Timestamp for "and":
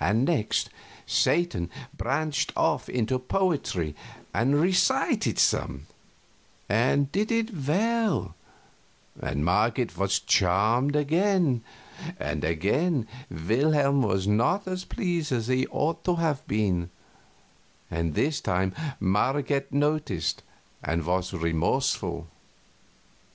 0.00-0.24, 4.32-4.58, 6.66-7.12, 9.20-9.44, 12.18-12.42, 17.90-18.14, 20.90-21.04